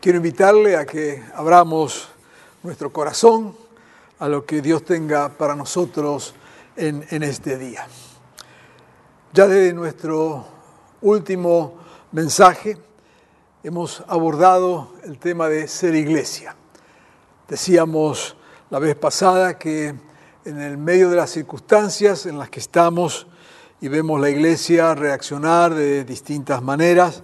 [0.00, 2.08] Quiero invitarle a que abramos
[2.62, 3.54] nuestro corazón
[4.18, 6.34] a lo que Dios tenga para nosotros
[6.74, 7.86] en, este día.
[9.34, 10.46] Ya desde nuestro
[11.02, 11.74] último
[12.12, 12.78] mensaje
[13.62, 16.56] hemos abordado el tema de ser iglesia.
[17.46, 18.38] Decíamos
[18.70, 19.94] la vez pasada que
[20.46, 23.26] en el medio de las circunstancias en las que estamos
[23.82, 27.22] y vemos la iglesia reaccionar de distintas maneras,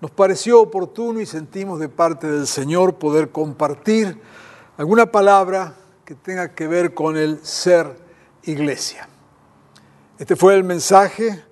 [0.00, 4.20] nos pareció oportuno y sentimos de parte del Señor poder compartir
[4.76, 7.96] alguna palabra que tenga que ver con el ser
[8.44, 9.08] iglesia.
[10.18, 11.44] Este fue el mensaje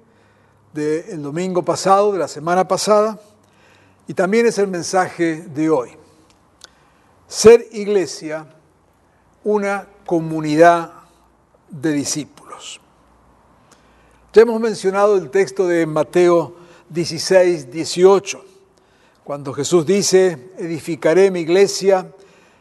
[0.72, 3.18] del domingo pasado, de la semana pasada,
[4.06, 5.90] y también es el mensaje de hoy.
[7.26, 8.46] Ser iglesia,
[9.42, 10.92] una comunidad
[11.68, 12.80] de discípulos.
[14.32, 16.55] Ya hemos mencionado el texto de Mateo
[16.88, 18.44] 16, 18,
[19.24, 22.12] cuando Jesús dice, edificaré mi iglesia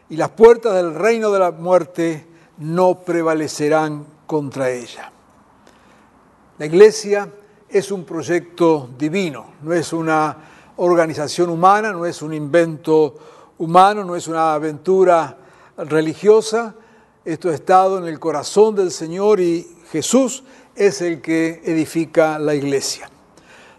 [0.08, 2.26] y las puertas del reino de la muerte
[2.58, 5.12] no prevalecerán contra ella.
[6.58, 7.32] La iglesia
[7.68, 10.36] es un proyecto divino, no es una
[10.76, 13.14] organización humana, no es un invento
[13.58, 15.38] humano, no es una aventura
[15.76, 16.74] religiosa.
[17.24, 22.54] Esto ha estado en el corazón del Señor y Jesús es el que edifica la
[22.54, 23.10] iglesia.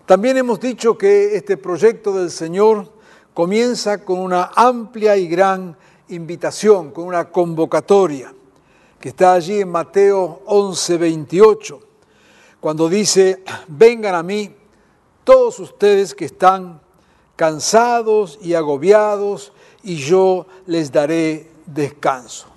[0.07, 2.91] También hemos dicho que este proyecto del Señor
[3.35, 8.34] comienza con una amplia y gran invitación, con una convocatoria,
[9.00, 11.88] que está allí en Mateo 11, 28
[12.59, 14.53] cuando dice, vengan a mí
[15.23, 16.81] todos ustedes que están
[17.35, 19.53] cansados y agobiados,
[19.84, 22.47] y yo les daré descanso.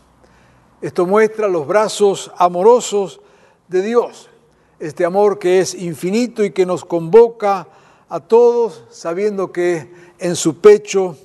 [0.80, 3.20] Esto muestra los brazos amorosos
[3.68, 4.29] de Dios,
[4.80, 7.68] este amor que es infinito y que nos convoca
[8.08, 11.16] a todos, sabiendo que en su pecho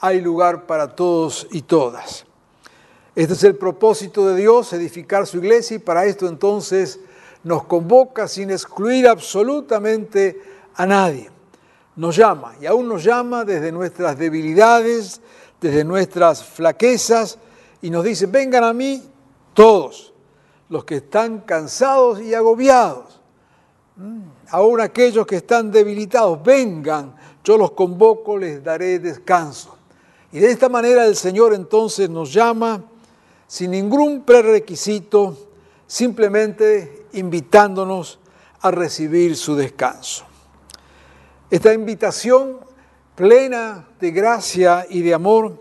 [0.00, 2.24] hay lugar para todos y todas.
[3.14, 6.98] Este es el propósito de Dios, edificar su iglesia, y para esto entonces
[7.44, 10.40] nos convoca sin excluir absolutamente
[10.74, 11.30] a nadie.
[11.96, 15.20] Nos llama y aún nos llama desde nuestras debilidades,
[15.60, 17.38] desde nuestras flaquezas
[17.82, 19.02] y nos dice, vengan a mí
[19.52, 20.13] todos
[20.68, 23.20] los que están cansados y agobiados,
[23.96, 27.14] Mm, aún aquellos que están debilitados, vengan,
[27.44, 29.76] yo los convoco, les daré descanso.
[30.32, 32.82] Y de esta manera el Señor entonces nos llama
[33.46, 35.36] sin ningún prerequisito,
[35.86, 38.18] simplemente invitándonos
[38.62, 40.24] a recibir su descanso.
[41.48, 42.58] Esta invitación
[43.14, 45.56] plena de gracia y de amor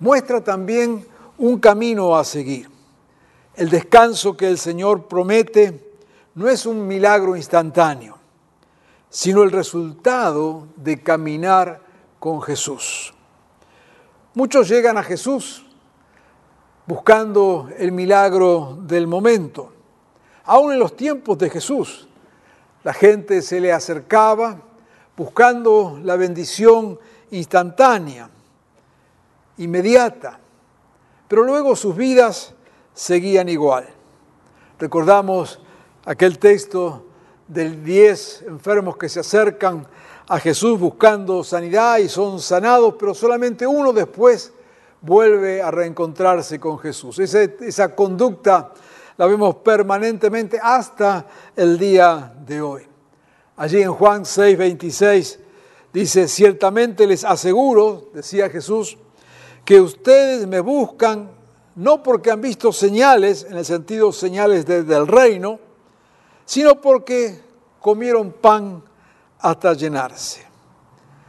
[0.00, 1.06] muestra también
[1.38, 2.68] un camino a seguir.
[3.60, 5.92] El descanso que el Señor promete
[6.34, 8.16] no es un milagro instantáneo,
[9.10, 11.82] sino el resultado de caminar
[12.18, 13.12] con Jesús.
[14.32, 15.66] Muchos llegan a Jesús
[16.86, 19.74] buscando el milagro del momento.
[20.44, 22.08] Aún en los tiempos de Jesús,
[22.82, 24.58] la gente se le acercaba
[25.14, 26.98] buscando la bendición
[27.30, 28.30] instantánea,
[29.58, 30.40] inmediata,
[31.28, 32.54] pero luego sus vidas
[32.94, 33.88] seguían igual.
[34.78, 35.60] Recordamos
[36.04, 37.06] aquel texto
[37.46, 39.86] del 10 enfermos que se acercan
[40.28, 44.52] a Jesús buscando sanidad y son sanados, pero solamente uno después
[45.00, 47.18] vuelve a reencontrarse con Jesús.
[47.18, 48.72] Esa, esa conducta
[49.16, 51.26] la vemos permanentemente hasta
[51.56, 52.82] el día de hoy.
[53.56, 55.38] Allí en Juan 6, 26
[55.92, 58.96] dice, ciertamente les aseguro, decía Jesús,
[59.64, 61.39] que ustedes me buscan
[61.76, 65.58] no porque han visto señales, en el sentido señales desde el reino,
[66.44, 67.40] sino porque
[67.80, 68.82] comieron pan
[69.38, 70.42] hasta llenarse.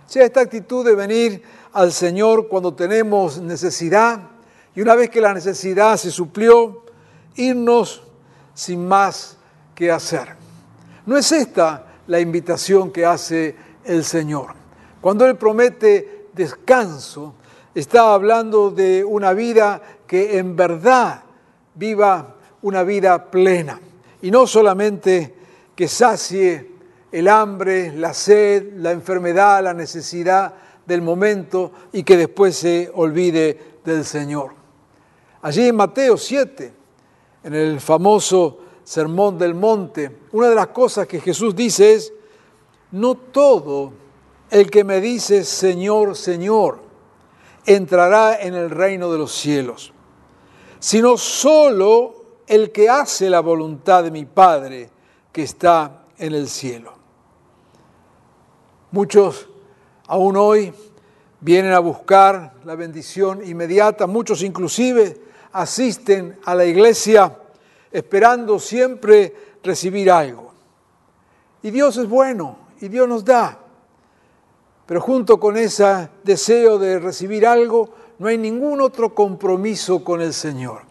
[0.07, 1.41] O sea, esta actitud de venir
[1.73, 4.19] al Señor cuando tenemos necesidad
[4.75, 6.83] y una vez que la necesidad se suplió,
[7.35, 8.03] irnos
[8.53, 9.37] sin más
[9.75, 10.35] que hacer.
[11.05, 14.53] No es esta la invitación que hace el Señor.
[15.01, 17.35] Cuando Él promete descanso,
[17.73, 21.23] está hablando de una vida que en verdad
[21.73, 23.79] viva una vida plena.
[24.21, 25.33] Y no solamente
[25.73, 26.69] que sacie
[27.13, 30.53] el hambre, la sed, la enfermedad, la necesidad
[30.85, 34.51] del momento y que después se olvide del Señor.
[35.43, 36.73] Allí en Mateo 7,
[37.45, 42.11] en el famoso Sermón del Monte, una de las cosas que Jesús dice es,
[42.91, 43.93] no todo
[44.49, 46.79] el que me dice Señor, Señor,
[47.65, 49.93] entrará en el reino de los cielos,
[50.81, 54.89] sino solo el que hace la voluntad de mi Padre
[55.31, 56.91] que está en el cielo.
[58.89, 59.47] Muchos
[60.07, 60.73] aún hoy
[61.39, 67.37] vienen a buscar la bendición inmediata, muchos inclusive asisten a la iglesia
[67.91, 70.51] esperando siempre recibir algo.
[71.61, 73.59] Y Dios es bueno y Dios nos da.
[74.87, 80.31] Pero junto con ese deseo de recibir algo, no hay ningún otro compromiso con el
[80.31, 80.83] Señor.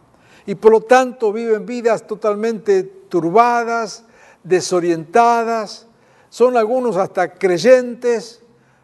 [0.46, 4.02] Y por lo tanto viven vidas totalmente turbadas,
[4.42, 5.86] desorientadas,
[6.28, 8.40] son algunos hasta creyentes,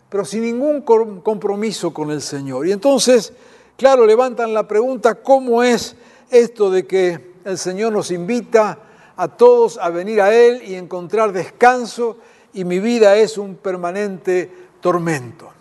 [0.08, 2.68] pero sin ningún compromiso con el Señor.
[2.68, 3.32] Y entonces,
[3.76, 5.96] claro, levantan la pregunta, ¿cómo es
[6.30, 8.78] esto de que el Señor nos invita
[9.16, 12.18] a todos a venir a Él y encontrar descanso
[12.52, 14.48] y mi vida es un permanente
[14.80, 15.55] tormento?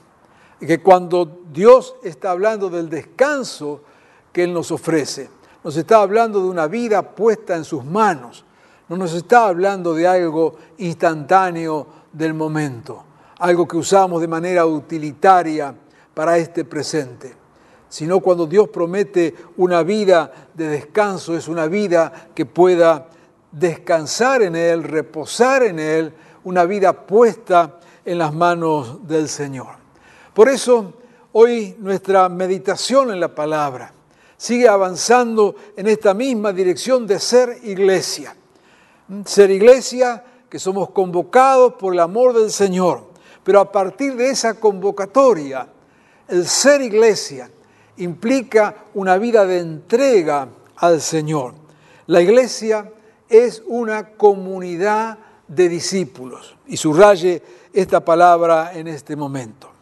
[0.60, 3.82] Que cuando Dios está hablando del descanso
[4.32, 5.30] que Él nos ofrece,
[5.64, 8.46] nos está hablando de una vida puesta en sus manos,
[8.88, 13.04] no nos está hablando de algo instantáneo del momento,
[13.40, 15.74] algo que usamos de manera utilitaria
[16.14, 17.34] para este presente,
[17.90, 23.08] sino cuando Dios promete una vida de descanso, es una vida que pueda
[23.52, 26.14] descansar en Él, reposar en Él,
[26.44, 29.85] una vida puesta en las manos del Señor.
[30.36, 30.94] Por eso
[31.32, 33.92] hoy nuestra meditación en la palabra
[34.38, 38.36] sigue avanzando en esta misma dirección de ser iglesia
[39.26, 43.04] ser iglesia, que somos convocados por el amor del Señor.
[43.44, 45.68] Pero a partir de esa convocatoria,
[46.28, 47.50] el ser iglesia
[47.98, 50.48] implica una vida de entrega
[50.78, 51.54] al Señor.
[52.08, 52.92] La iglesia
[53.30, 55.18] es una comunidad
[55.48, 56.56] de discípulos.
[56.68, 57.42] Y subraye
[57.74, 59.75] esta palabra en este momento.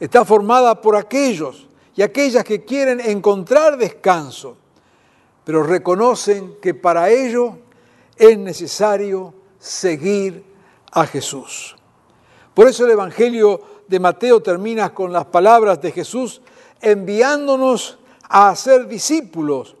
[0.00, 4.56] Está formada por aquellos y aquellas que quieren encontrar descanso,
[5.44, 7.58] pero reconocen que para ello
[8.16, 10.44] es necesario seguir
[10.92, 11.76] a Jesús.
[12.54, 16.40] Por eso el Evangelio de Mateo termina con las palabras de Jesús
[16.80, 17.98] enviándonos
[18.28, 19.76] a hacer discípulos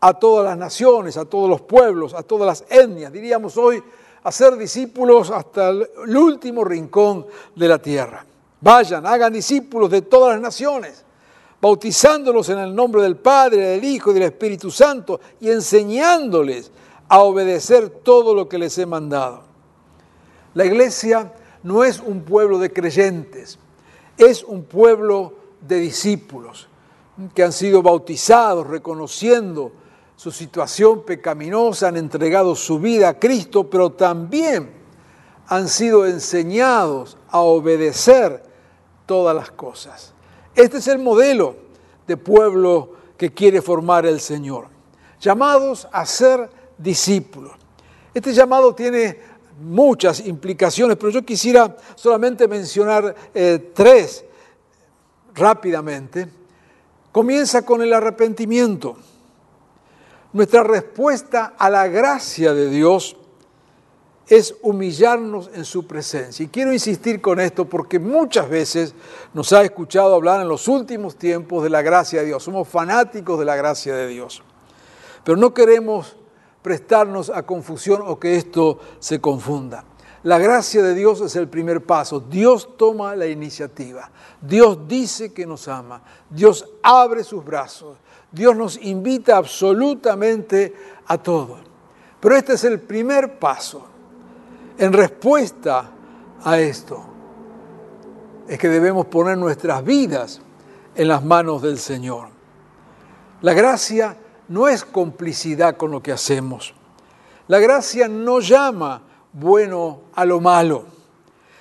[0.00, 3.82] a todas las naciones, a todos los pueblos, a todas las etnias, diríamos hoy,
[4.22, 8.24] a ser discípulos hasta el último rincón de la tierra.
[8.60, 11.04] Vayan, hagan discípulos de todas las naciones,
[11.60, 16.72] bautizándolos en el nombre del Padre, del Hijo y del Espíritu Santo y enseñándoles
[17.08, 19.42] a obedecer todo lo que les he mandado.
[20.54, 21.32] La iglesia
[21.62, 23.58] no es un pueblo de creyentes,
[24.16, 26.68] es un pueblo de discípulos
[27.34, 29.72] que han sido bautizados reconociendo
[30.16, 34.70] su situación pecaminosa, han entregado su vida a Cristo, pero también
[35.46, 38.47] han sido enseñados a obedecer
[39.08, 40.12] todas las cosas.
[40.54, 41.56] Este es el modelo
[42.06, 44.68] de pueblo que quiere formar el Señor,
[45.18, 47.52] llamados a ser discípulos.
[48.12, 49.18] Este llamado tiene
[49.60, 54.24] muchas implicaciones, pero yo quisiera solamente mencionar eh, tres
[55.34, 56.28] rápidamente.
[57.10, 58.96] Comienza con el arrepentimiento.
[60.34, 63.16] Nuestra respuesta a la gracia de Dios
[64.28, 66.44] es humillarnos en su presencia.
[66.44, 68.94] Y quiero insistir con esto porque muchas veces
[69.32, 72.42] nos ha escuchado hablar en los últimos tiempos de la gracia de Dios.
[72.42, 74.42] Somos fanáticos de la gracia de Dios.
[75.24, 76.16] Pero no queremos
[76.62, 79.84] prestarnos a confusión o que esto se confunda.
[80.24, 82.20] La gracia de Dios es el primer paso.
[82.20, 84.10] Dios toma la iniciativa.
[84.42, 86.02] Dios dice que nos ama.
[86.28, 87.96] Dios abre sus brazos.
[88.30, 90.74] Dios nos invita absolutamente
[91.06, 91.60] a todo.
[92.20, 93.86] Pero este es el primer paso.
[94.78, 95.90] En respuesta
[96.44, 97.02] a esto,
[98.46, 100.40] es que debemos poner nuestras vidas
[100.94, 102.28] en las manos del Señor.
[103.42, 104.16] La gracia
[104.48, 106.74] no es complicidad con lo que hacemos.
[107.48, 110.84] La gracia no llama bueno a lo malo.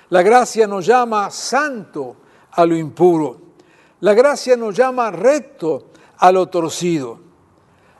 [0.10, 2.18] La gracia nos llama santo
[2.52, 3.38] a lo impuro.
[4.02, 7.20] La gracia nos llama recto a lo torcido.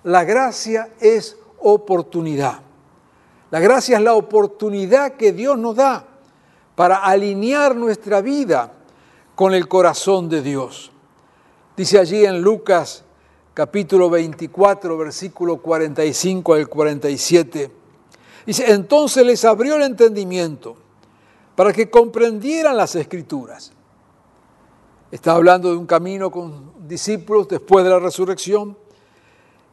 [0.04, 2.67] La gracia es oportunidad.
[3.50, 6.06] La gracia es la oportunidad que Dios nos da
[6.76, 8.74] para alinear nuestra vida
[9.36, 10.92] con el corazón de Dios.
[11.76, 13.04] Dice allí en Lucas
[13.54, 17.72] capítulo 24, versículo 45 al 47.
[18.46, 20.76] Dice, entonces les abrió el entendimiento
[21.56, 23.72] para que comprendieran las escrituras.
[25.10, 28.78] Está hablando de un camino con discípulos después de la resurrección.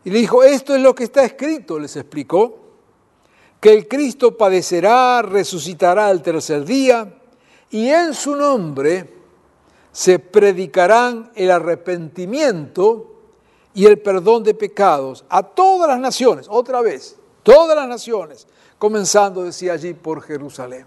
[0.05, 2.64] Y le dijo, esto es lo que está escrito, les explicó,
[3.65, 7.15] que el Cristo padecerá, resucitará al tercer día,
[7.71, 9.11] y en su nombre
[9.91, 13.23] se predicarán el arrepentimiento
[13.73, 18.47] y el perdón de pecados a todas las naciones, otra vez, todas las naciones,
[18.79, 20.85] comenzando, decía allí, por Jerusalén.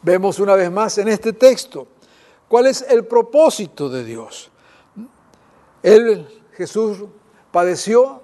[0.00, 1.88] Vemos una vez más en este texto
[2.46, 4.48] cuál es el propósito de Dios.
[5.82, 6.98] Él, Jesús,
[7.50, 8.22] padeció,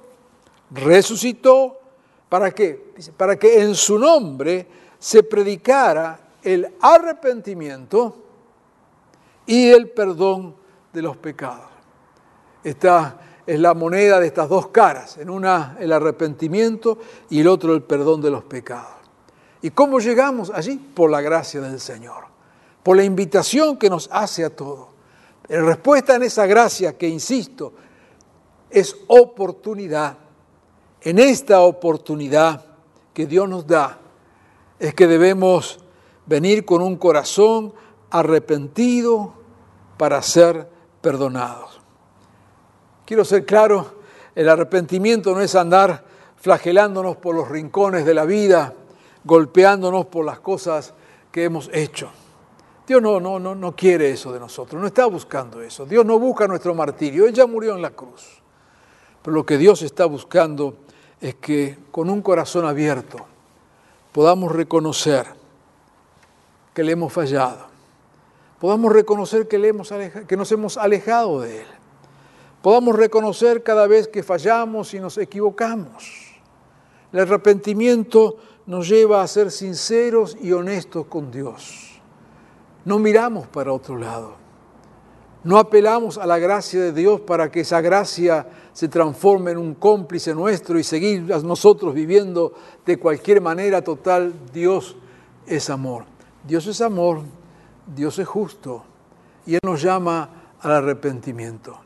[0.71, 1.81] resucitó,
[2.29, 2.86] ¿para qué?
[3.17, 4.67] Para que en su nombre
[4.99, 8.17] se predicara el arrepentimiento
[9.47, 10.55] y el perdón
[10.93, 11.67] de los pecados.
[12.65, 16.99] Esta es la moneda de estas dos caras, en una el arrepentimiento
[17.31, 18.97] y el otro el perdón de los pecados.
[19.63, 20.77] ¿Y cómo llegamos allí?
[20.77, 22.25] Por la gracia del Señor,
[22.83, 24.89] por la invitación que nos hace a todo.
[25.49, 27.73] En respuesta en esa gracia que, insisto,
[28.69, 30.19] es oportunidad,
[31.01, 32.66] en esta oportunidad
[33.17, 33.99] que Dios nos da,
[34.79, 35.79] es que debemos
[36.27, 37.73] venir con un corazón
[38.11, 39.33] arrepentido
[39.97, 40.69] para ser
[41.01, 41.81] perdonados.
[43.07, 43.87] Quiero ser claro,
[44.35, 46.05] el arrepentimiento no es andar
[46.37, 48.75] flagelándonos por los rincones de la vida,
[49.25, 50.93] golpeándonos por las cosas
[51.33, 52.11] que hemos hecho.
[52.87, 55.87] Dios no, no, no, no quiere eso de nosotros, no está buscando eso.
[55.87, 58.43] Dios no busca nuestro martirio, Él ya murió en la cruz.
[59.23, 60.77] Pero lo que Dios está buscando
[61.29, 63.19] es que con un corazón abierto
[64.13, 65.27] podamos reconocer
[66.75, 67.67] que le hemos fallado,
[68.61, 69.93] podamos reconocer que, le hemos
[70.27, 71.67] que nos hemos alejado de Él
[72.67, 76.35] podamos reconocer cada vez que fallamos y nos equivocamos.
[77.13, 82.01] El arrepentimiento nos lleva a ser sinceros y honestos con Dios.
[82.85, 84.46] No miramos para otro lado.
[85.47, 89.77] No apelamos a la gracia de Dios para que esa gracia se transforme en un
[89.77, 92.53] cómplice nuestro y seguir nosotros viviendo
[92.85, 94.35] de cualquier manera total.
[94.53, 94.97] Dios
[95.47, 96.05] es amor.
[96.45, 97.21] Dios es amor,
[97.95, 98.83] Dios es justo
[99.47, 100.31] y Él nos llama
[100.63, 101.79] al arrepentimiento.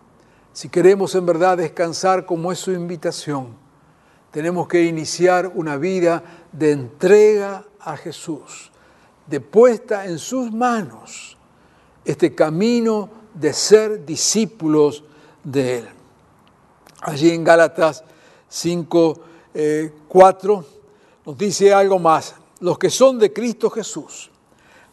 [0.54, 3.48] Si queremos en verdad descansar como es su invitación,
[4.30, 8.72] tenemos que iniciar una vida de entrega a Jesús,
[9.26, 11.36] de puesta en sus manos
[12.06, 15.04] este camino de ser discípulos
[15.44, 15.88] de Él.
[17.02, 18.04] Allí en Gálatas
[18.48, 19.20] 5,
[20.08, 20.80] 4 eh,
[21.24, 22.34] nos dice algo más.
[22.60, 24.30] Los que son de Cristo Jesús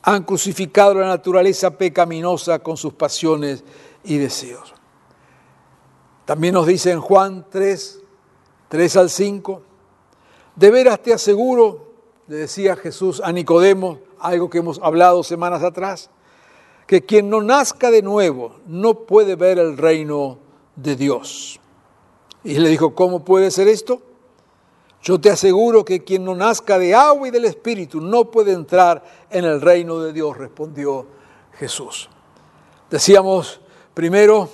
[0.01, 3.63] han crucificado la naturaleza pecaminosa con sus pasiones
[4.05, 4.73] y deseos.
[6.23, 8.01] También nos dice en Juan 3,
[8.69, 9.61] 3 al 5,
[10.55, 11.91] de veras te aseguro,
[12.27, 16.09] le decía Jesús a Nicodemo, algo que hemos hablado semanas atrás,
[16.87, 20.39] que quien no nazca de nuevo no puede ver el reino
[20.75, 21.59] de Dios.
[22.43, 24.01] Y le dijo, ¿cómo puede ser esto?
[25.03, 29.03] Yo te aseguro que quien no nazca de agua y del Espíritu no puede entrar
[29.29, 31.05] en el reino de Dios, respondió
[31.59, 32.09] Jesús.
[32.89, 33.61] Decíamos
[33.93, 34.49] primero,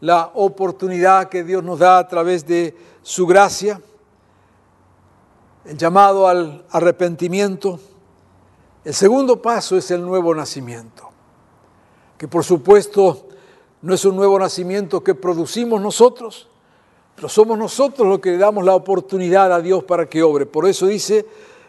[0.00, 3.80] la oportunidad que Dios nos da a través de su gracia,
[5.64, 7.80] el llamado al arrepentimiento.
[8.84, 11.08] El segundo paso es el nuevo nacimiento,
[12.24, 13.28] que por supuesto
[13.82, 16.48] no es un nuevo nacimiento que producimos nosotros,
[17.14, 20.46] pero somos nosotros los que le damos la oportunidad a Dios para que obre.
[20.46, 21.26] Por eso dice,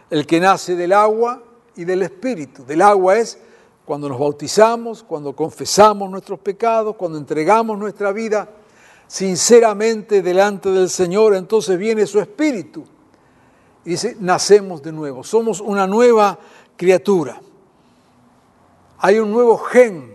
[0.10, 1.44] el que nace del agua
[1.76, 2.64] y del espíritu.
[2.64, 3.38] Del agua es
[3.84, 8.48] cuando nos bautizamos, cuando confesamos nuestros pecados, cuando entregamos nuestra vida
[9.08, 12.86] sinceramente delante del Señor, entonces viene su Espíritu.
[13.84, 16.40] Y dice, nacemos de nuevo, somos una nueva
[16.78, 17.42] criatura.
[19.00, 20.15] Hay un nuevo gen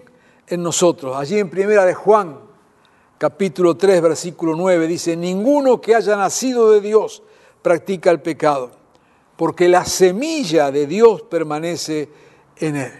[0.50, 1.16] en nosotros.
[1.16, 2.38] Allí en primera de Juan,
[3.16, 7.22] capítulo 3, versículo 9, dice, ninguno que haya nacido de Dios
[7.62, 8.72] practica el pecado,
[9.36, 12.08] porque la semilla de Dios permanece
[12.56, 12.92] en él.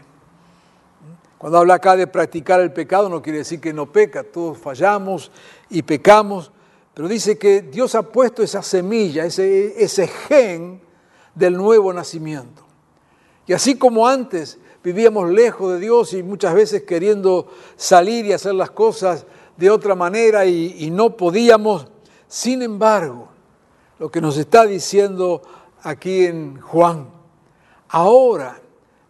[1.39, 5.33] Cuando habla acá de practicar el pecado no quiere decir que no peca, todos fallamos
[5.71, 6.53] y pecamos,
[6.95, 10.83] pero dice que Dios ha puesto esa semilla, ese, ese gen
[11.35, 12.63] del nuevo nacimiento.
[13.47, 18.55] Y así como antes vivíamos lejos de Dios y muchas veces queriendo salir y hacer
[18.55, 21.87] las cosas de otra manera y, no podíamos,
[22.29, 23.29] sin embargo,
[23.99, 25.43] lo que nos está diciendo
[25.83, 27.09] aquí en Juan,
[27.89, 28.61] ahora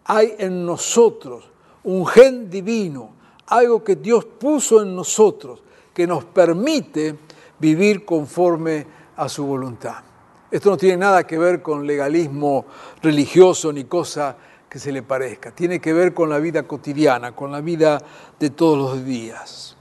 [0.04, 1.44] hay en nosotros
[1.84, 3.12] un gen divino,
[3.46, 5.62] algo que Dios puso en nosotros,
[5.94, 7.16] que nos permite
[7.58, 8.86] vivir conforme
[9.16, 10.02] a su voluntad.
[10.50, 12.66] Esto no tiene nada que ver con legalismo
[13.02, 14.36] religioso ni cosa
[14.70, 15.50] que se le parezca.
[15.50, 18.00] Tiene que ver con la vida cotidiana, con la vida
[18.38, 19.76] de todos los días.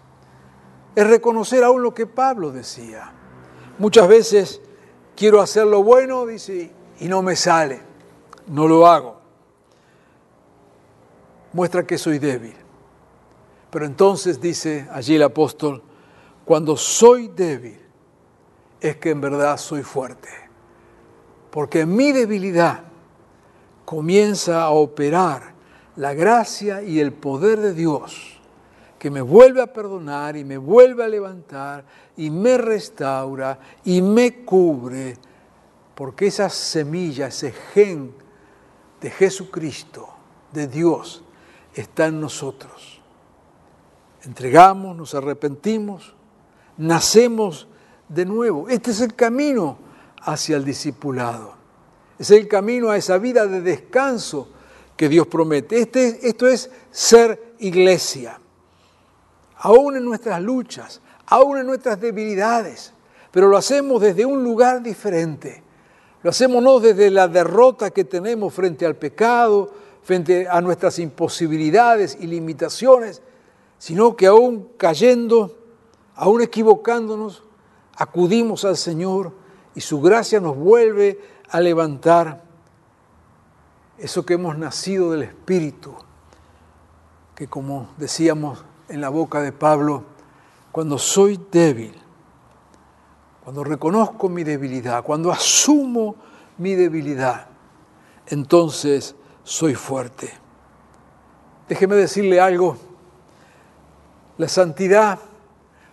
[0.95, 3.13] Es reconocer aún lo que Pablo decía.
[3.77, 4.61] Muchas veces
[5.15, 7.81] quiero hacer lo bueno, dice, y no me sale,
[8.47, 9.21] no lo hago.
[11.53, 12.55] Muestra que soy débil.
[13.69, 15.83] Pero entonces dice allí el apóstol,
[16.43, 17.79] cuando soy débil,
[18.81, 20.29] es que en verdad soy fuerte.
[21.51, 22.88] Porque en mi debilidad
[23.89, 25.51] comienza a operar
[25.95, 28.39] la gracia y el poder de Dios,
[28.99, 31.83] que me vuelve a perdonar y me vuelve a levantar
[32.15, 35.17] y me restaura y me cubre,
[35.95, 38.13] porque esa semilla, ese gen
[39.01, 40.07] de Jesucristo,
[40.53, 41.23] de Dios,
[41.73, 43.01] está en nosotros.
[44.21, 46.13] Entregamos, nos arrepentimos,
[46.77, 47.67] nacemos
[48.07, 48.69] de nuevo.
[48.69, 49.79] Este es el camino
[50.21, 51.58] hacia el discipulado.
[52.19, 54.49] Es el camino a esa vida de descanso
[54.97, 55.79] que Dios promete.
[55.79, 58.39] Este, esto es ser iglesia.
[59.59, 62.93] Aún en nuestras luchas, aún en nuestras debilidades,
[63.31, 65.63] pero lo hacemos desde un lugar diferente.
[66.21, 69.71] Lo hacemos no desde la derrota que tenemos frente al pecado,
[70.03, 73.21] frente a nuestras imposibilidades y limitaciones,
[73.77, 75.57] sino que aún cayendo,
[76.15, 77.43] aún equivocándonos,
[77.95, 79.31] acudimos al Señor
[79.75, 81.19] y su gracia nos vuelve
[81.49, 82.43] a levantar
[83.97, 85.93] eso que hemos nacido del Espíritu,
[87.35, 90.03] que como decíamos en la boca de Pablo,
[90.71, 91.93] cuando soy débil,
[93.43, 96.15] cuando reconozco mi debilidad, cuando asumo
[96.57, 97.47] mi debilidad,
[98.27, 100.31] entonces soy fuerte.
[101.67, 102.77] Déjeme decirle algo,
[104.37, 105.19] la santidad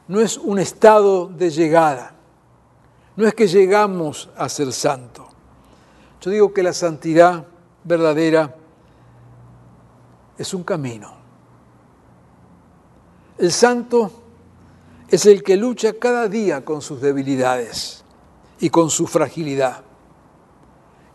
[0.09, 2.15] no es un estado de llegada,
[3.17, 5.26] no es que llegamos a ser santo.
[6.27, 7.47] Yo digo que la santidad
[7.85, 8.53] verdadera
[10.37, 11.15] es un camino.
[13.39, 14.11] El santo
[15.09, 18.03] es el que lucha cada día con sus debilidades
[18.59, 19.85] y con su fragilidad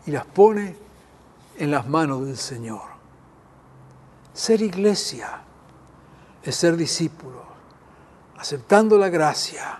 [0.06, 0.76] y las pone
[1.58, 2.80] en las manos del Señor.
[4.32, 5.42] Ser iglesia
[6.42, 7.42] es ser discípulo
[8.38, 9.78] aceptando la gracia,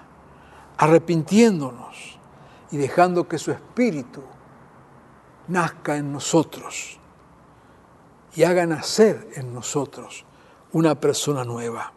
[0.76, 2.18] arrepintiéndonos
[2.70, 4.22] y dejando que su espíritu
[5.48, 6.98] nazca en nosotros
[8.34, 10.24] y haga nacer en nosotros
[10.72, 11.92] una persona nueva.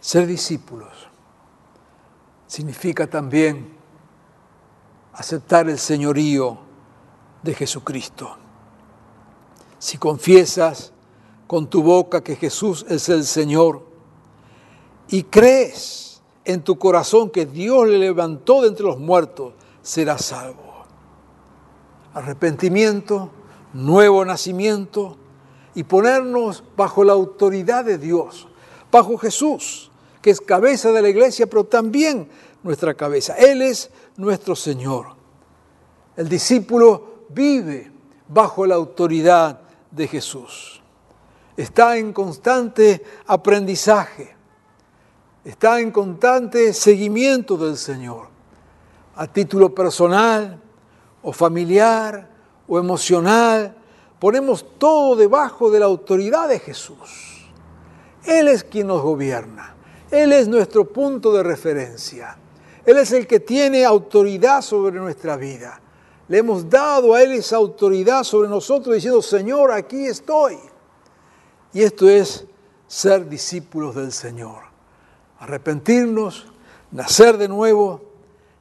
[0.00, 1.08] Ser discípulos
[2.46, 3.76] significa también
[5.12, 6.58] aceptar el señorío
[7.42, 8.36] de Jesucristo.
[9.78, 10.92] Si confiesas
[11.46, 13.86] con tu boca que Jesús es el Señor
[15.08, 19.54] y crees en tu corazón que Dios le levantó de entre los muertos,
[19.86, 20.84] serás salvo.
[22.14, 23.30] Arrepentimiento,
[23.72, 25.16] nuevo nacimiento
[25.74, 28.48] y ponernos bajo la autoridad de Dios,
[28.90, 32.28] bajo Jesús, que es cabeza de la iglesia, pero también
[32.62, 33.34] nuestra cabeza.
[33.34, 35.08] Él es nuestro Señor.
[36.16, 37.92] El discípulo vive
[38.28, 40.82] bajo la autoridad de Jesús
[41.56, 44.34] está en constante aprendizaje,
[45.44, 48.28] está en constante seguimiento del Señor,
[49.16, 50.60] a título personal
[51.22, 52.28] o familiar
[52.68, 53.74] o emocional.
[54.18, 57.48] Ponemos todo debajo de la autoridad de Jesús.
[58.24, 59.74] Él es quien nos gobierna.
[60.10, 62.38] Él es nuestro punto de referencia.
[62.84, 65.80] Él es el que tiene autoridad sobre nuestra vida.
[66.28, 70.56] Le hemos dado a Él esa autoridad sobre nosotros diciendo, Señor, aquí estoy.
[71.72, 72.46] Y esto es
[72.86, 74.62] ser discípulos del Señor.
[75.38, 76.46] Arrepentirnos,
[76.90, 78.05] nacer de nuevo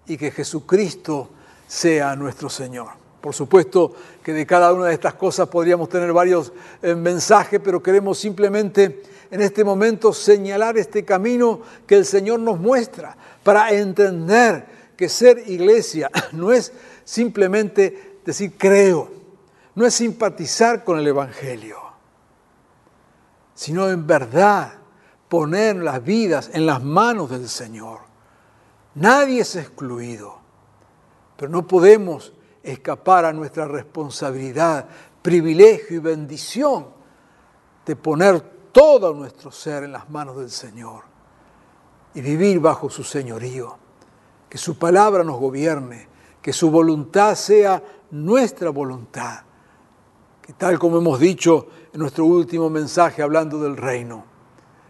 [0.07, 1.29] y que Jesucristo
[1.67, 2.89] sea nuestro Señor.
[3.21, 7.81] Por supuesto que de cada una de estas cosas podríamos tener varios eh, mensajes, pero
[7.81, 14.65] queremos simplemente en este momento señalar este camino que el Señor nos muestra para entender
[14.95, 16.71] que ser iglesia no es
[17.03, 19.11] simplemente decir creo,
[19.73, 21.85] no es simpatizar con el Evangelio
[23.55, 24.73] sino en verdad
[25.29, 27.99] poner las vidas en las manos del Señor.
[28.95, 30.37] Nadie es excluido,
[31.37, 34.87] pero no podemos escapar a nuestra responsabilidad,
[35.21, 36.87] privilegio y bendición
[37.85, 41.03] de poner todo nuestro ser en las manos del Señor
[42.13, 43.77] y vivir bajo su señorío.
[44.49, 46.07] Que su palabra nos gobierne,
[46.41, 49.41] que su voluntad sea nuestra voluntad.
[50.41, 54.23] Que tal como hemos dicho nuestro último mensaje hablando del reino.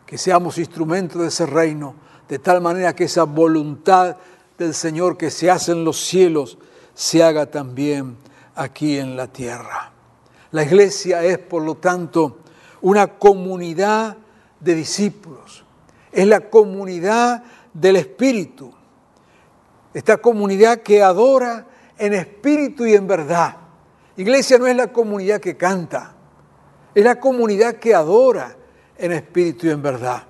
[0.06, 1.96] Que seamos instrumentos de ese reino,
[2.28, 4.18] de tal manera que esa voluntad
[4.58, 6.58] del Señor que se hace en los cielos
[6.94, 8.18] se haga también
[8.56, 9.92] aquí en la tierra.
[10.52, 12.40] La iglesia es, por lo tanto,
[12.82, 14.18] una comunidad
[14.60, 15.66] de discípulos,
[16.12, 18.74] es la comunidad del Espíritu,
[19.94, 23.56] esta comunidad que adora en espíritu y en verdad.
[24.18, 26.14] Iglesia no es la comunidad que canta,
[26.94, 28.56] es la comunidad que adora
[28.98, 30.24] en espíritu y en verdad.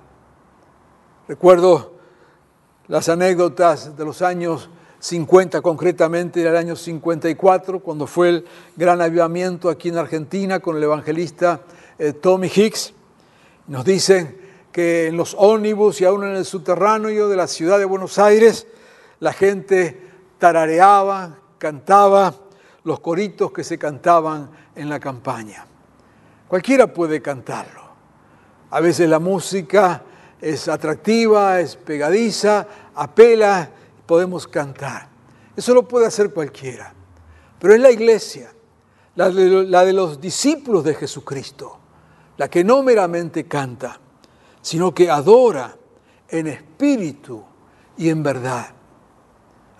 [1.28, 1.92] Recuerdo
[2.86, 8.44] las anécdotas de los años 50, concretamente del año 54, cuando fue el
[8.76, 11.62] gran avivamiento aquí en Argentina con el evangelista
[11.98, 12.94] eh, Tommy Hicks.
[13.66, 14.38] Nos dicen
[14.70, 18.68] que en los ómnibus y aún en el subterráneo de la ciudad de Buenos Aires,
[19.18, 20.00] la gente
[20.38, 22.34] tarareaba, cantaba
[22.84, 25.66] los coritos que se cantaban en la campaña.
[26.46, 27.82] Cualquiera puede cantarlo.
[28.70, 30.04] A veces la música
[30.52, 33.68] es atractiva, es pegadiza, apela,
[34.06, 35.08] podemos cantar.
[35.56, 36.94] Eso lo puede hacer cualquiera.
[37.58, 38.52] Pero es la iglesia,
[39.16, 41.78] la de, los discípulos de Jesucristo,
[42.36, 43.98] la que no meramente canta,
[44.62, 45.76] sino que adora
[46.28, 47.42] en espíritu
[47.96, 48.68] y en verdad.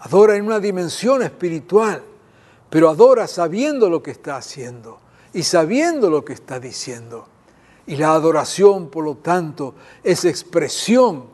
[0.01, 2.03] Adora en una dimensión espiritual,
[2.71, 4.99] pero adora sabiendo lo que está haciendo
[5.33, 7.29] y sabiendo lo que está diciendo.
[7.87, 11.25] Y la adoración, por lo tanto, es expresión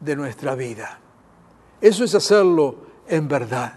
[0.00, 1.00] de nuestra vida.
[1.80, 2.76] Eso es hacerlo
[3.08, 3.74] en verdad.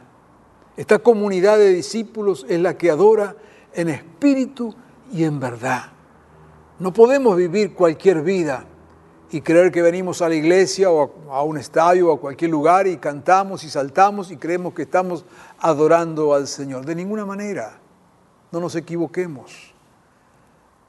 [0.78, 3.36] Esta comunidad de discípulos es la que adora
[3.74, 4.76] en espíritu
[5.12, 5.92] y en verdad.
[6.80, 8.66] No podemos vivir cualquier vida
[9.32, 12.88] y creer que venimos a la iglesia o a un estadio o a cualquier lugar
[12.88, 15.26] y cantamos y saltamos y creemos que estamos
[15.60, 16.86] adorando al Señor.
[16.86, 17.80] De ninguna manera.
[18.52, 19.75] No nos equivoquemos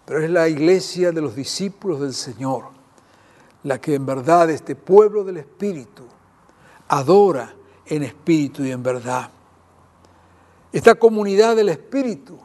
[0.07, 2.77] pero es la iglesia de los discípulos del Señor
[3.67, 6.05] la que en verdad este pueblo del Espíritu
[6.87, 7.53] adora
[7.85, 9.29] en espíritu y en verdad.
[10.73, 12.39] Esta comunidad del Espíritu,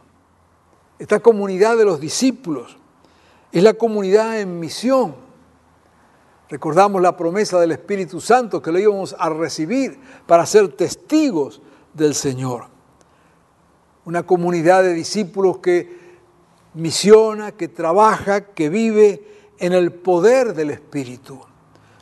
[0.98, 2.76] esta comunidad de los discípulos,
[3.52, 5.14] es la comunidad en misión.
[6.50, 11.62] Recordamos la promesa del Espíritu Santo que lo íbamos a recibir para ser testigos
[11.94, 12.66] del Señor.
[14.06, 16.01] Una comunidad de discípulos que
[16.74, 21.40] misiona, que trabaja, que vive en el poder del Espíritu,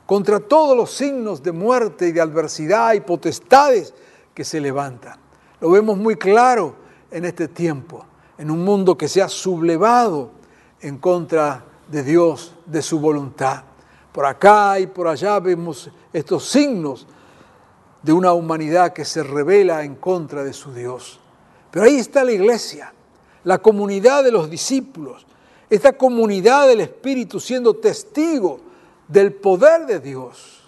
[0.05, 3.93] contra todos los signos de muerte y de adversidad y potestades
[4.33, 5.19] que se levantan.
[5.59, 6.75] Lo vemos muy claro
[7.11, 8.05] en este tiempo,
[8.37, 10.31] en un mundo que se ha sublevado
[10.81, 13.63] en contra de Dios, de su voluntad.
[14.11, 17.07] Por acá y por allá vemos estos signos
[18.01, 21.19] de una humanidad que se revela en contra de su Dios.
[21.71, 22.93] Pero ahí está la iglesia,
[23.43, 25.25] la comunidad de los discípulos,
[25.69, 28.59] esta comunidad del Espíritu siendo testigo
[29.07, 30.63] del poder de Dios,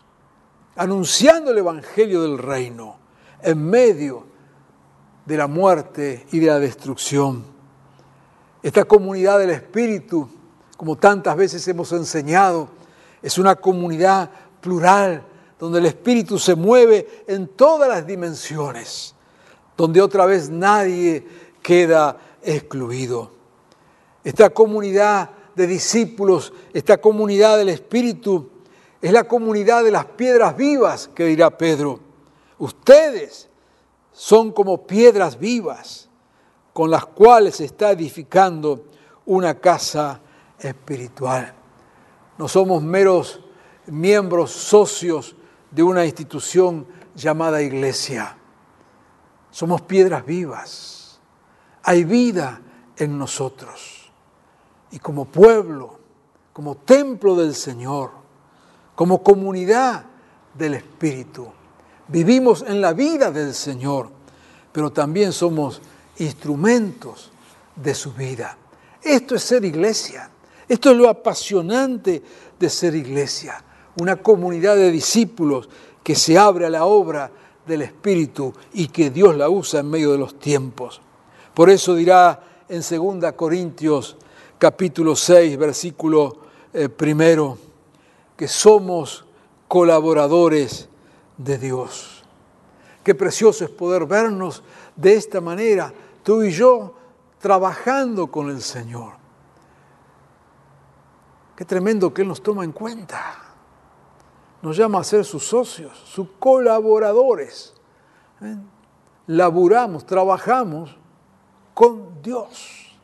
[0.76, 2.98] anunciando el Evangelio del reino
[3.42, 4.26] en medio
[5.26, 7.44] de la muerte y de la destrucción.
[8.64, 10.30] Esta comunidad del Espíritu,
[10.78, 12.70] como tantas veces hemos enseñado,
[13.22, 14.30] es una comunidad
[14.62, 15.24] plural,
[15.60, 19.14] donde el Espíritu se mueve en todas las dimensiones,
[19.78, 21.26] donde otra vez nadie
[21.62, 23.32] queda excluido.
[24.24, 28.50] Esta comunidad de discípulos, esta comunidad del Espíritu,
[29.02, 32.00] es la comunidad de las piedras vivas, que dirá Pedro.
[32.60, 33.50] Ustedes
[34.12, 36.08] son como piedras vivas
[36.74, 38.86] con las cuales se está edificando
[39.26, 40.22] una casa
[40.60, 41.54] espiritual.
[42.38, 43.42] No somos meros
[43.88, 45.36] miembros socios
[45.72, 48.38] de una institución llamada iglesia.
[49.50, 51.01] Somos piedras vivas
[51.84, 52.62] hay vida
[52.98, 54.12] en nosotros.
[54.92, 56.00] Y como pueblo,
[56.54, 58.12] como templo del Señor,
[58.96, 60.06] como comunidad
[60.54, 61.48] del Espíritu,
[62.08, 64.10] vivimos en la vida del Señor,
[64.72, 65.82] pero también somos
[66.18, 67.32] instrumentos
[67.76, 68.58] de su vida.
[69.02, 70.30] Esto es ser iglesia.
[70.68, 72.22] Esto es lo apasionante
[72.60, 73.64] de ser iglesia.
[74.00, 75.68] Una comunidad de discípulos
[76.04, 77.32] que se abre a la obra
[77.66, 81.02] del Espíritu y que Dios la usa en medio de los tiempos.
[81.54, 84.18] Por eso dirá en 2 Corintios
[84.58, 86.38] capítulo 6, versículo
[86.72, 87.58] eh, primero,
[88.38, 89.26] que somos
[89.68, 90.88] colaboradores
[91.38, 92.24] de Dios.
[93.04, 94.64] Qué precioso es poder vernos
[94.96, 95.92] de esta manera,
[96.24, 96.96] tú y yo,
[97.40, 99.14] trabajando con el Señor.
[101.56, 103.38] Qué tremendo que Él nos toma en cuenta.
[104.62, 107.74] Nos llama a ser sus socios, sus colaboradores.
[108.42, 108.58] ¿Eh?
[109.28, 111.01] Laburamos, trabajamos
[111.74, 112.98] con Dios,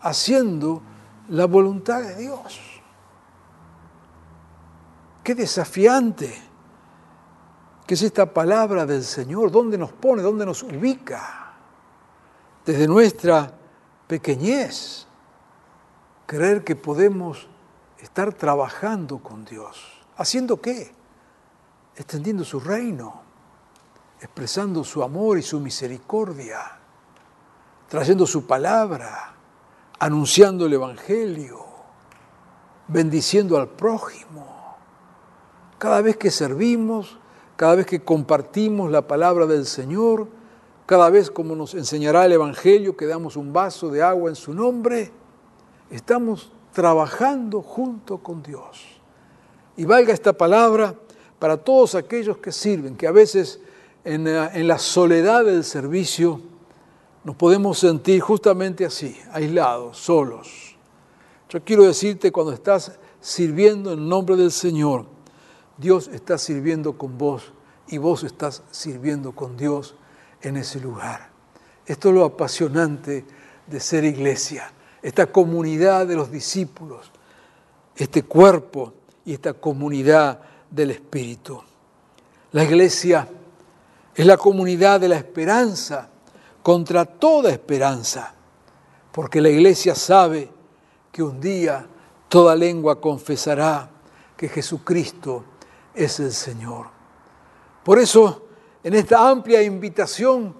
[0.00, 0.82] haciendo
[1.28, 2.60] la voluntad de Dios.
[5.22, 6.46] Qué desafiante
[7.86, 11.54] que es esta palabra del Señor, dónde nos pone, dónde nos ubica,
[12.64, 13.52] desde nuestra
[14.08, 15.06] pequeñez,
[16.26, 17.48] creer que podemos
[17.98, 20.02] estar trabajando con Dios.
[20.16, 20.92] ¿Haciendo qué?
[21.94, 23.22] Extendiendo su reino,
[24.20, 26.80] expresando su amor y su misericordia,
[27.88, 29.34] trayendo su palabra,
[29.98, 31.64] anunciando el Evangelio,
[32.88, 34.76] bendiciendo al prójimo.
[35.78, 37.18] Cada vez que servimos,
[37.56, 40.28] cada vez que compartimos la palabra del Señor,
[40.84, 44.54] cada vez como nos enseñará el Evangelio que damos un vaso de agua en su
[44.54, 45.10] nombre,
[45.90, 48.84] estamos trabajando junto con Dios.
[49.76, 50.94] Y valga esta palabra
[51.38, 53.60] para todos aquellos que sirven, que a veces
[54.04, 56.40] en la, en la soledad del servicio
[57.26, 60.76] nos podemos sentir justamente así, aislados, solos.
[61.48, 65.06] Yo quiero decirte, cuando estás sirviendo en nombre del Señor,
[65.76, 67.52] Dios está sirviendo con vos
[67.88, 69.96] y vos estás sirviendo con Dios
[70.40, 71.30] en ese lugar.
[71.84, 73.24] Esto es lo apasionante
[73.66, 74.70] de ser iglesia,
[75.02, 77.10] esta comunidad de los discípulos,
[77.96, 78.92] este cuerpo
[79.24, 81.60] y esta comunidad del Espíritu.
[82.52, 83.28] La iglesia
[84.14, 86.10] es la comunidad de la esperanza
[86.66, 88.34] contra toda esperanza,
[89.12, 90.50] porque la iglesia sabe
[91.12, 91.86] que un día
[92.28, 93.88] toda lengua confesará
[94.36, 95.44] que Jesucristo
[95.94, 96.88] es el Señor.
[97.84, 98.48] Por eso,
[98.82, 100.56] en esta amplia invitación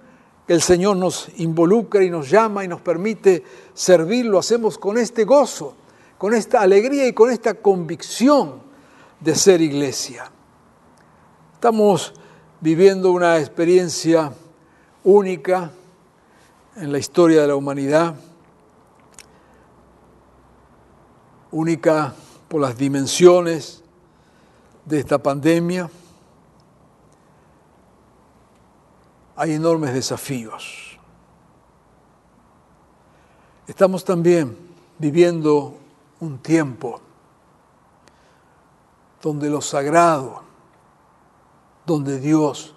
[0.46, 3.42] que el Señor nos involucra y nos llama y nos permite
[3.74, 5.74] servir, lo hacemos con este gozo,
[6.18, 8.60] con esta alegría y con esta convicción
[9.18, 10.30] de ser iglesia.
[11.54, 12.14] Estamos
[12.60, 14.32] viviendo una experiencia
[15.02, 15.72] única
[16.76, 18.14] en la historia de la humanidad,
[21.50, 22.14] única
[22.48, 23.82] por las dimensiones
[24.84, 25.90] de esta pandemia.
[29.36, 30.98] Hay enormes desafíos.
[33.66, 34.56] Estamos también
[34.98, 35.76] viviendo
[36.20, 37.00] un tiempo
[39.22, 40.42] donde lo sagrado,
[41.86, 42.74] donde Dios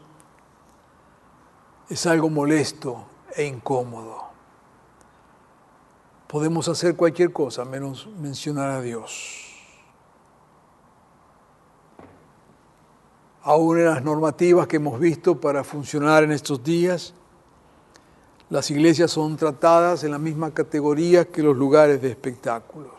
[1.90, 4.30] es algo molesto e incómodo.
[6.28, 9.46] Podemos hacer cualquier cosa menos mencionar a Dios.
[13.42, 17.14] Aún en las normativas que hemos visto para funcionar en estos días,
[18.50, 22.92] las iglesias son tratadas en la misma categoría que los lugares de espectáculos.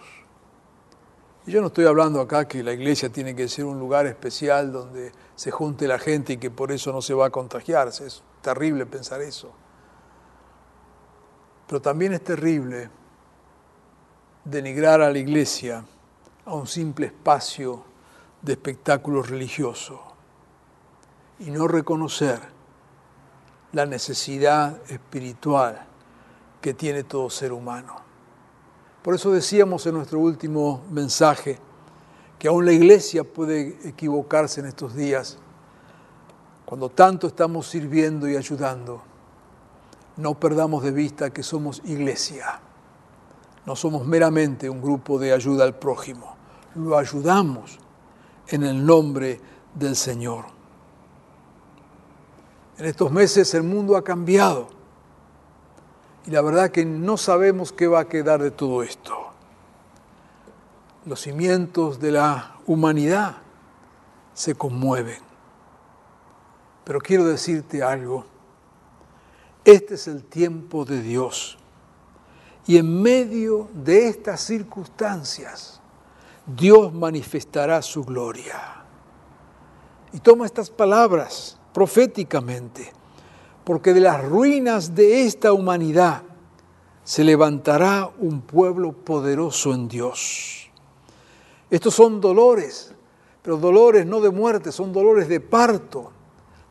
[1.47, 4.73] Y yo no estoy hablando acá que la iglesia tiene que ser un lugar especial
[4.73, 8.07] donde se junte la gente y que por eso no se va a contagiarse.
[8.07, 9.53] Es terrible pensar eso.
[11.71, 12.91] Pero también es terrible
[14.45, 15.85] denigrar a la iglesia
[16.45, 17.85] a un simple espacio
[18.43, 20.03] de espectáculo religioso
[21.39, 22.41] y no reconocer
[23.71, 25.87] la necesidad espiritual
[26.61, 28.01] que tiene todo ser humano.
[29.01, 31.61] Por eso decíamos en nuestro último mensaje
[32.37, 35.39] que aún la iglesia puede equivocarse en estos días,
[36.65, 39.05] cuando tanto estamos sirviendo y ayudando
[40.21, 42.61] no perdamos de vista que somos iglesia.
[43.65, 46.37] No somos meramente un grupo de ayuda al prójimo.
[46.75, 47.79] Lo ayudamos
[48.49, 49.41] en el nombre
[49.75, 50.45] del Señor.
[52.79, 54.69] En estos meses el mundo ha cambiado
[56.27, 59.15] y la verdad que no sabemos qué va a quedar de todo esto.
[61.07, 63.39] Los cimientos de la humanidad
[64.35, 65.19] se conmueven.
[66.85, 68.27] Pero quiero decirte algo
[69.65, 71.59] este es el tiempo de Dios.
[72.67, 75.81] Y en medio de estas circunstancias,
[76.47, 78.85] Dios manifestará su gloria.
[80.13, 82.93] Y toma estas palabras proféticamente,
[83.65, 86.23] porque de las ruinas de esta humanidad
[87.05, 90.71] se levantará un pueblo poderoso en Dios.
[91.71, 92.95] Estos son dolores,
[93.43, 96.11] pero dolores no de muerte, son dolores de parto,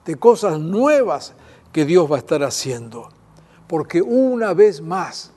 [0.06, 1.34] de cosas nuevas
[1.72, 3.10] que Dios va a estar haciendo.
[3.68, 5.32] Porque una vez más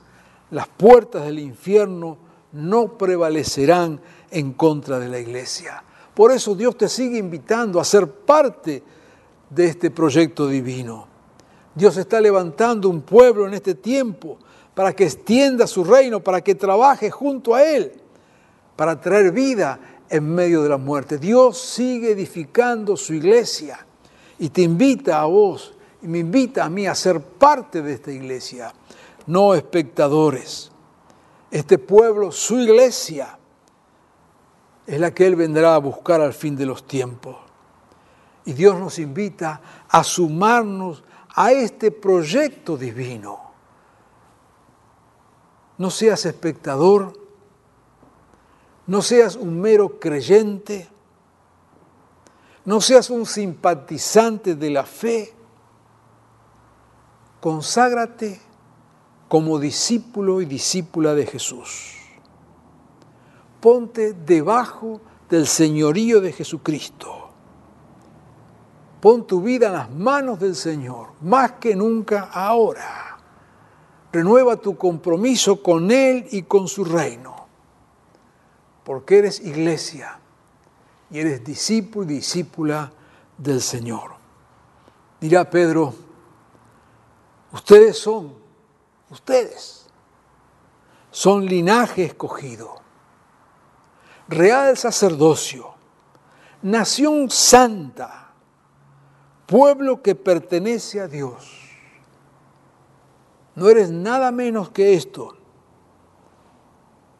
[0.51, 2.17] las puertas del infierno
[2.51, 3.99] no prevalecerán
[4.31, 5.83] en contra de la iglesia.
[6.13, 8.83] Por eso Dios te sigue invitando a ser parte
[9.49, 11.07] de este proyecto divino.
[11.75, 14.37] Dios está levantando un pueblo en este tiempo
[14.75, 17.93] para que extienda su reino, para que trabaje junto a Él,
[18.75, 21.17] para traer vida en medio de la muerte.
[21.17, 23.85] Dios sigue edificando su iglesia
[24.37, 25.72] y te invita a vos
[26.03, 28.73] y me invita a mí a ser parte de esta iglesia,
[29.25, 30.69] no espectadores.
[31.49, 33.39] Este pueblo, su iglesia,
[34.85, 37.37] es la que Él vendrá a buscar al fin de los tiempos.
[38.43, 43.39] Y Dios nos invita a sumarnos a este proyecto divino.
[45.77, 47.13] No seas espectador,
[48.87, 50.89] no seas un mero creyente,
[52.65, 55.33] no seas un simpatizante de la fe,
[57.43, 58.39] conságrate
[59.27, 61.97] como discípulo y discípula de Jesús.
[63.59, 67.31] Ponte debajo del señorío de Jesucristo.
[69.01, 73.17] Pon tu vida en las manos del Señor, más que nunca ahora.
[74.13, 77.47] Renueva tu compromiso con Él y con su reino,
[78.85, 80.17] porque eres iglesia
[81.11, 82.93] y eres discípulo y discípula
[83.37, 84.11] del Señor.
[85.19, 86.02] Dirá Pedro,
[87.53, 88.33] ustedes son,
[89.09, 89.87] ustedes,
[91.11, 92.75] son linaje escogido,
[94.27, 95.73] real sacerdocio,
[96.61, 98.31] nación santa,
[99.45, 101.59] pueblo que pertenece a Dios.
[103.55, 105.37] No eres nada menos que esto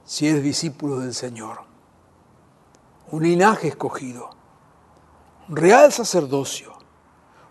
[0.03, 1.73] si eres discípulo del Señor
[3.13, 4.31] un linaje escogido,
[5.47, 6.73] un real sacerdocio,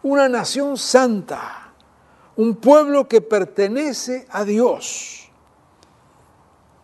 [0.03, 1.62] una nación santa,
[2.37, 5.31] un pueblo que pertenece a Dios,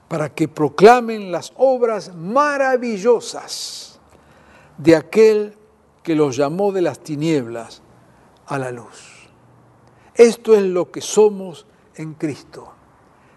[0.08, 3.98] para que proclamen las obras maravillosas
[4.78, 5.54] de aquel
[6.02, 7.82] que los llamó de las tinieblas
[8.46, 9.28] a la luz.
[10.14, 12.72] Esto es lo que somos en Cristo.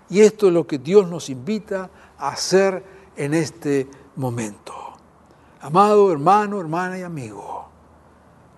[0.10, 2.84] Y esto es lo que Dios nos invita a hacer
[3.16, 4.74] en este momento.
[5.62, 7.66] Amado hermano, hermana y amigo,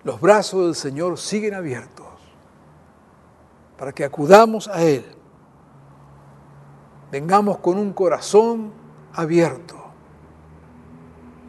[0.04, 2.13] los brazos del Señor siguen abiertos
[3.84, 5.04] para que acudamos a Él.
[7.12, 8.72] Vengamos con un corazón
[9.12, 9.76] abierto,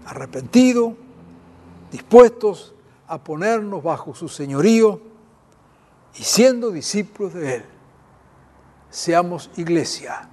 [0.05, 0.97] arrepentido,
[1.89, 2.75] dispuestos
[3.07, 4.99] a ponernos bajo su señorío
[6.13, 7.65] y siendo discípulos de Él,
[8.89, 10.27] seamos iglesia.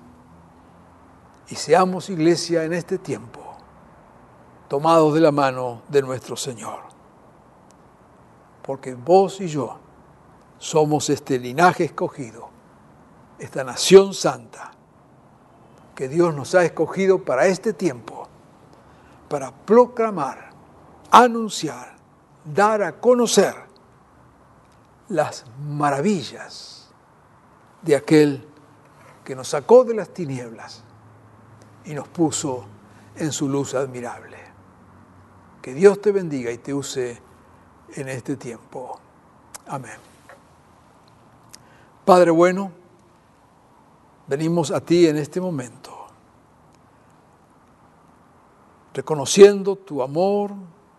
[1.51, 3.39] Y seamos iglesia en este tiempo
[4.67, 6.81] tomados de la mano de nuestro Señor.
[8.61, 9.82] Porque vos y yo
[10.63, 12.49] somos este linaje escogido,
[13.41, 14.71] esta nación santa,
[15.97, 18.29] que Dios nos ha escogido para este tiempo,
[19.29, 20.51] para proclamar,
[21.11, 21.97] anunciar,
[22.45, 23.57] dar a conocer
[25.09, 26.89] las maravillas
[27.83, 28.47] de aquel
[29.25, 30.85] que nos sacó de las tinieblas
[31.85, 32.67] y nos puso
[33.17, 34.39] en su luz admirable.
[35.61, 37.21] Que Dios te bendiga y te use
[37.97, 39.01] en este tiempo.
[39.67, 40.12] Amén.
[42.05, 42.73] Padre bueno,
[44.27, 46.07] venimos a ti en este momento,
[48.93, 50.53] reconociendo tu amor,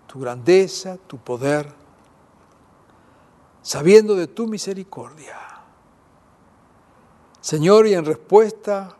[0.07, 1.71] tu grandeza, tu poder,
[3.61, 5.37] sabiendo de tu misericordia.
[7.41, 8.95] Señor, y en respuesta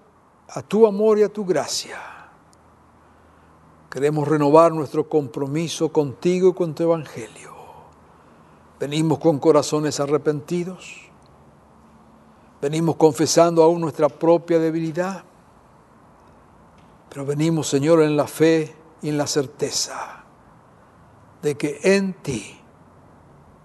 [0.50, 2.13] a tu amor y a tu gracia,
[3.94, 7.54] Queremos renovar nuestro compromiso contigo y con tu Evangelio.
[8.80, 11.12] Venimos con corazones arrepentidos.
[12.63, 15.26] Venimos confesando aún nuestra propia debilidad.
[17.10, 20.23] Pero venimos, Señor, en la fe y en la certeza
[21.41, 22.58] de que en ti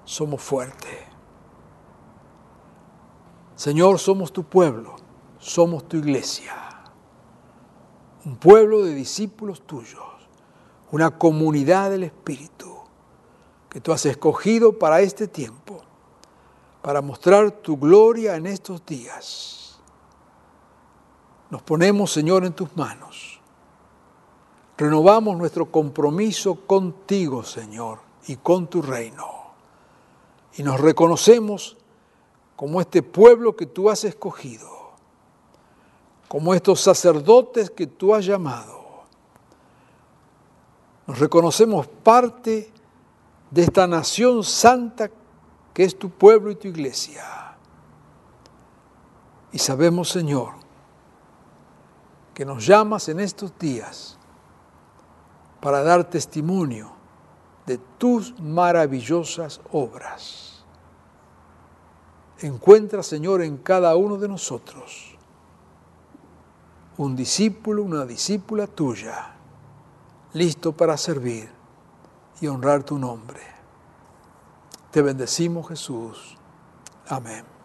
[0.04, 0.98] somos fuertes.
[3.54, 4.96] Señor, somos tu pueblo,
[5.38, 6.54] somos tu iglesia,
[8.24, 10.08] un pueblo de discípulos tuyos
[10.90, 12.74] una comunidad del Espíritu
[13.68, 15.77] que tú has escogido para este tiempo,
[16.82, 19.78] para mostrar tu gloria en estos días.
[21.50, 23.40] Nos ponemos, Señor, en tus manos.
[24.76, 29.26] Renovamos nuestro compromiso contigo, Señor, y con tu reino.
[30.56, 31.76] Y nos reconocemos
[32.56, 34.68] como este pueblo que tú has escogido,
[36.28, 38.78] como estos sacerdotes que tú has llamado
[41.08, 42.70] nos reconocemos parte
[43.50, 45.08] de esta nación santa
[45.78, 47.54] que es tu pueblo y tu iglesia.
[49.52, 50.54] Y sabemos, Señor,
[52.34, 54.18] que nos llamas en estos días
[55.60, 56.90] para dar testimonio
[57.64, 60.64] de tus maravillosas obras.
[62.40, 65.16] Encuentra, Señor, en cada uno de nosotros
[66.96, 69.36] un discípulo, una discípula tuya
[70.32, 71.48] listo para servir
[72.40, 73.57] y honrar tu nombre.
[74.90, 76.36] Te bendecimos Jesús.
[77.08, 77.57] Amén.